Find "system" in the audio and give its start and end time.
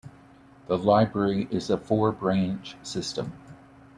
2.81-3.33